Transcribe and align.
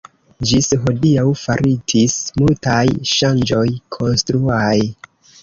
Ĝis 0.51 0.69
hodiaŭ 0.85 1.25
faritis 1.41 2.15
multaj 2.41 2.81
ŝanĝoj 3.13 3.63
konstruaj. 3.99 4.81